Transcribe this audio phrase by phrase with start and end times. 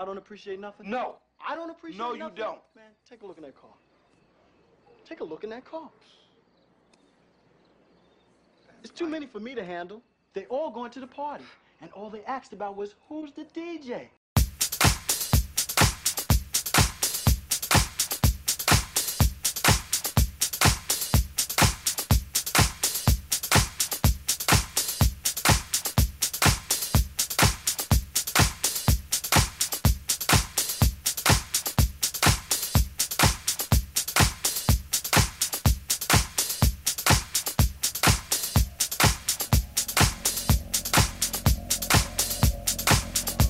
[0.00, 0.88] I don't appreciate nothing?
[0.88, 1.16] No.
[1.46, 2.18] I don't appreciate nothing.
[2.20, 2.60] No, you don't.
[2.74, 3.70] Man, take a look in that car.
[5.06, 5.90] Take a look in that car.
[8.82, 10.02] It's too many for me to handle.
[10.32, 11.44] They all going to the party.
[11.82, 14.08] And all they asked about was, who's the DJ?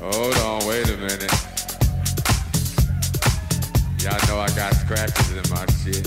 [0.00, 1.32] Hold on, wait a minute.
[4.00, 6.06] Y'all know I got scratches in my shit.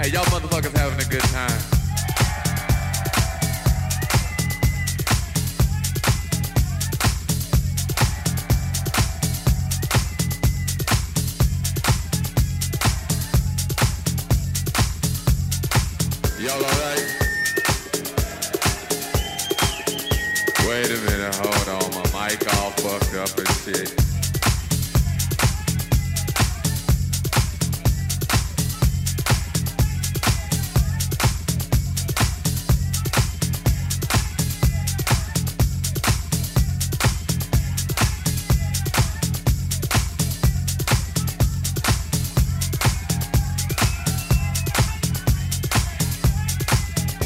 [0.00, 1.73] Hey, y'all motherfuckers having a good time.
[20.94, 21.90] A minute, hold on.
[22.12, 23.94] My mic all fucked up and shit.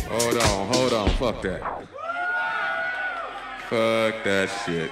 [0.08, 1.97] Hold on, hold on, fuck that.
[3.68, 4.90] Fuck that shit.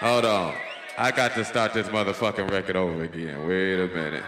[0.00, 0.54] Hold on.
[0.96, 3.46] I got to start this motherfucking record over again.
[3.46, 4.24] Wait a minute.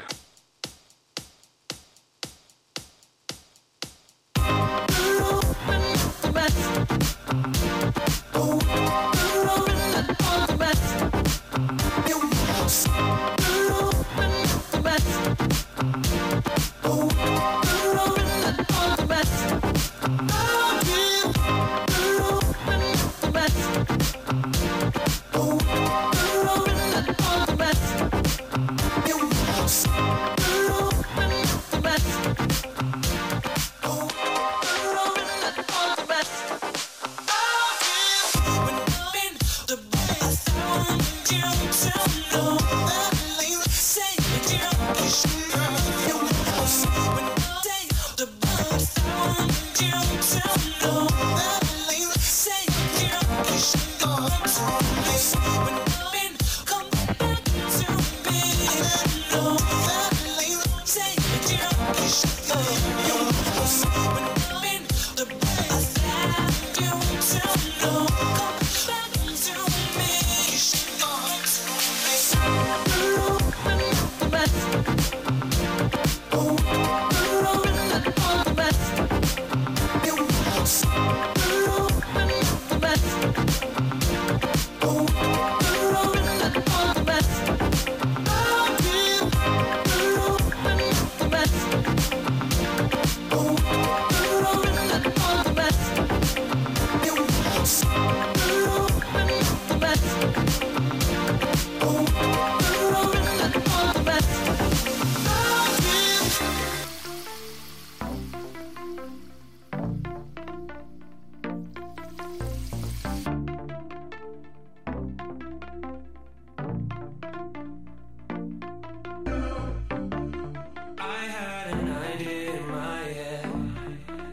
[122.04, 123.50] In my head.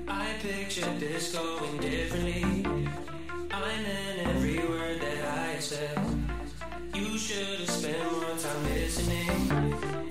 [0.08, 2.66] I pictured this going differently.
[3.52, 6.00] I meant every word that I said.
[6.94, 10.05] You should have spent more time listening.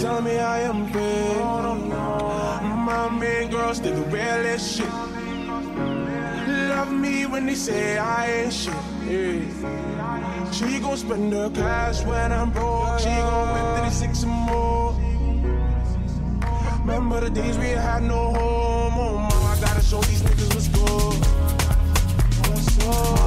[0.00, 1.36] tell me I am fake.
[2.90, 4.88] My main girls did the realest shit.
[6.70, 8.74] Love me when they say I ain't shit.
[9.06, 10.50] Yeah.
[10.52, 12.98] She gon' spend her cash when I'm broke.
[13.00, 14.94] She gon' whip 36 and more.
[16.80, 18.94] Remember the days we had no home.
[18.96, 21.14] Oh, mama, I gotta show these niggas what's good.
[22.48, 23.19] What's up?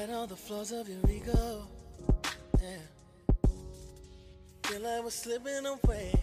[0.00, 1.66] at all the flaws of your ego.
[2.58, 2.76] Yeah.
[4.64, 6.14] Feel like we're slipping away.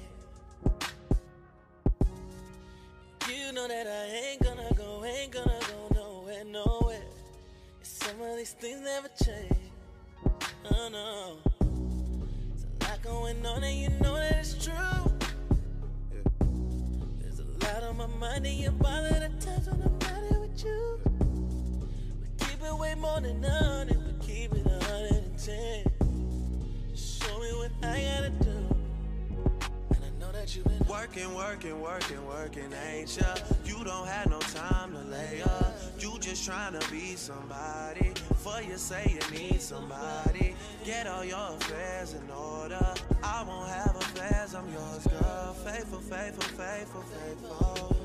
[3.30, 7.04] You know that I ain't gonna go, ain't gonna go nowhere, nowhere.
[7.84, 9.72] Some of these things never change.
[10.72, 11.38] Oh no.
[12.50, 14.74] There's a lot going on, and you know that it's true.
[14.74, 16.22] Yeah.
[17.20, 20.64] There's a lot on my mind, and you bother the times when I'm not with
[20.64, 21.17] you
[22.78, 23.42] way more than
[24.22, 25.84] keep it 110.
[26.96, 28.76] Show me what I gotta do.
[29.90, 33.36] And I know that you've been working, working, working, working, ain't ya?
[33.66, 35.74] You don't have no time to lay up.
[36.00, 38.12] You just trying to be somebody.
[38.38, 40.56] For you say you need somebody.
[40.86, 42.94] Get all your affairs in order.
[43.24, 45.54] I won't have affairs, I'm yours, girl.
[45.66, 47.96] Faithful, faithful, faithful, faithful.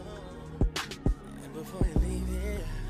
[1.44, 2.58] And before you leave here.
[2.60, 2.81] Yeah.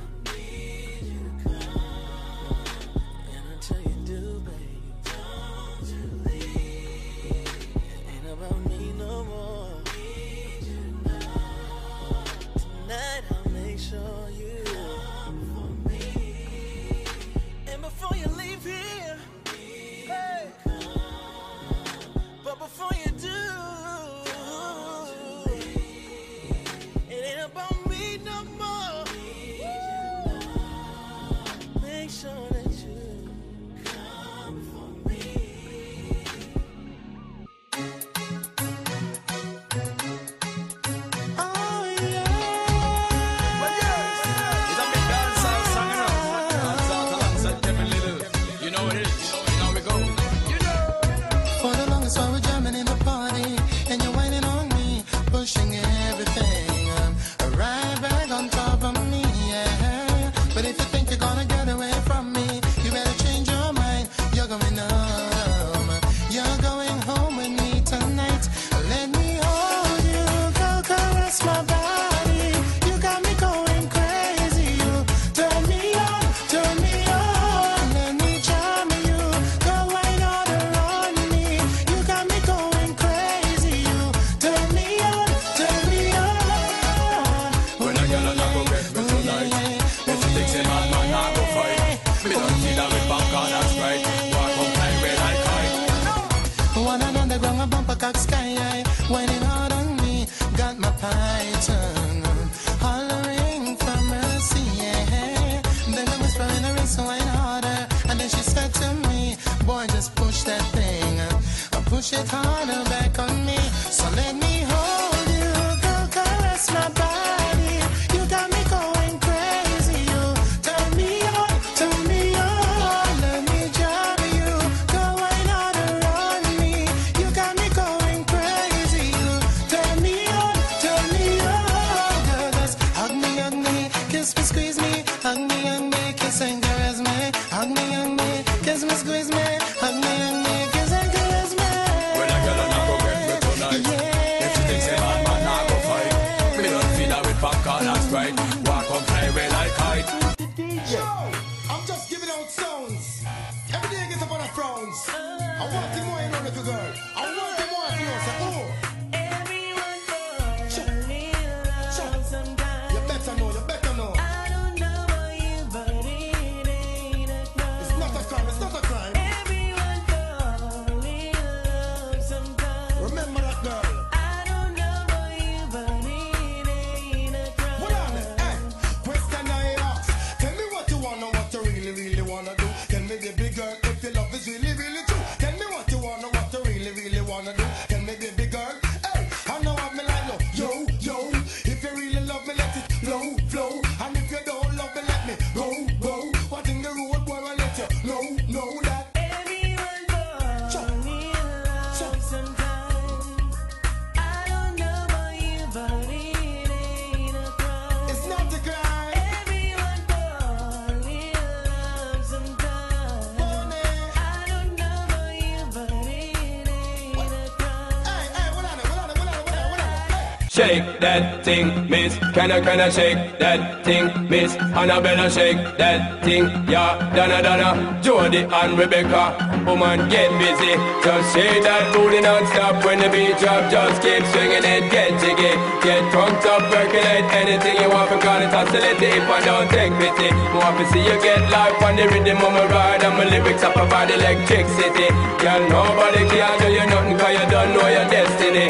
[220.52, 222.12] Shake that thing, miss.
[222.36, 224.52] Can I, can I shake that thing, miss?
[224.76, 227.00] Annabella, shake that thing, yeah.
[227.16, 227.72] Donna, Donna,
[228.04, 229.32] Jody and Rebecca.
[229.64, 230.76] Woman, get busy.
[231.00, 233.64] Just shake that booty non-stop when the beat drop.
[233.72, 235.56] Just keep swinging it, get jiggy.
[235.80, 238.12] Get drunk, up, percolate anything you want.
[238.12, 240.28] Because it's hostility if I don't take pity.
[240.52, 243.00] More to see you get life on the rhythm of my ride.
[243.00, 245.08] And my lyrics up about electricity.
[245.40, 248.68] Girl, nobody can do you nothing because you don't know your destiny.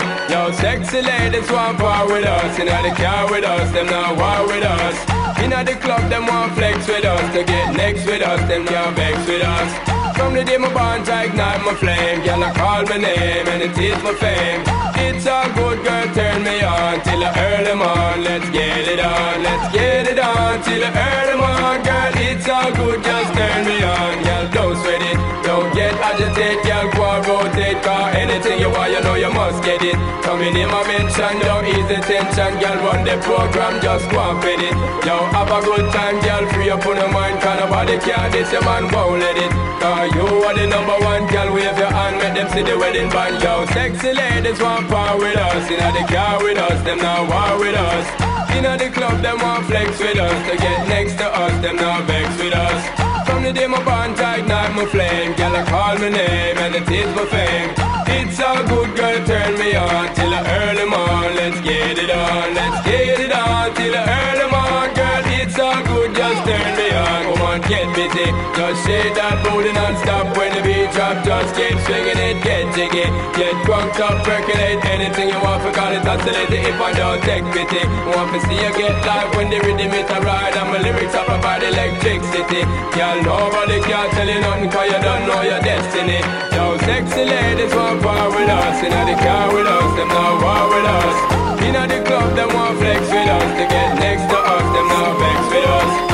[0.61, 2.59] Sexy ladies want part with us.
[2.59, 4.97] Know the car with us, them not war with us.
[5.42, 7.35] Inna the club, them want flex with us.
[7.35, 10.01] To get next with us, them can't vex with us.
[10.23, 12.23] From the day my bond, I ignite my flame.
[12.23, 14.62] Girl, I call my name and it is my fame.
[15.02, 18.23] It's a good girl, turn me on till I early morn.
[18.23, 21.83] Let's get it on, let's get it on till I early morn.
[21.83, 24.14] Girl, it's all good, just turn me on.
[24.23, 26.62] Girl, don't sweat it, don't get agitated.
[26.71, 29.99] Girl, go and rotate, cause anything you want, you know you must get it.
[30.23, 32.62] Coming in my mention, don't ease the tension.
[32.62, 34.75] Girl, run the program, just go and fit it.
[35.02, 37.43] Yo, have a good time, girl, free up on your mind.
[37.43, 39.51] Cause nobody care, this your man won't let it.
[42.52, 43.42] See the wedding band.
[43.42, 45.64] Yo, sexy ladies want power with us.
[45.71, 48.06] Inna the car with us, them now war with us.
[48.56, 50.38] Inna the club, them want flex with us.
[50.49, 52.82] To get next to us, them now vex with us.
[53.26, 55.32] From the day my bond, I ignite my flame.
[55.35, 57.71] Girl, I call my name and it is my fame.
[58.16, 61.31] It's a good girl, turn me on till the early morn.
[61.40, 64.88] Let's get it on, let's get it on till the early morn.
[64.98, 66.91] Girl, it's all good, just turn me
[67.72, 68.28] get busy.
[68.52, 71.24] Just shake that booty non-stop when the beat drop.
[71.24, 73.08] Just keep swinging it, get jiggy.
[73.32, 75.64] Get drunk up, percolate anything you want.
[75.64, 77.80] for Forgot it, oscillate if I don't take pity.
[78.12, 80.52] Want to see you get live when the rhythm is a ride.
[80.52, 82.62] And my lyrics are provide electricity.
[82.92, 86.20] Girl, nobody can tell you nothing cause you don't know your destiny.
[86.52, 88.85] Yo, sexy ladies want power with us.
[88.85, 91.16] Inna the car with us, them now war with us.
[91.64, 93.48] Inna the club, them want flex with us.
[93.56, 96.12] To get next to us, them now vex with us.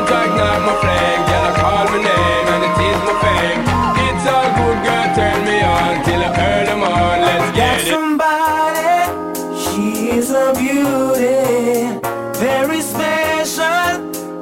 [0.00, 1.22] From the day my bond, I ignite my flame.
[1.28, 3.62] Girl, I call my name and it is my fame.
[4.06, 7.16] It's all good, girl, turn me on till I earn them on.
[7.20, 7.86] Let's get it.
[7.92, 8.92] somebody,
[9.60, 9.84] she
[10.18, 12.00] is a beauty,
[12.38, 13.90] very special,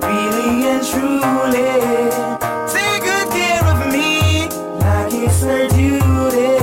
[0.06, 1.72] really and truly.
[2.72, 6.54] Take good care of me, like it's her duty.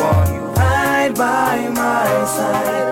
[0.00, 2.83] Won't you ride by my side,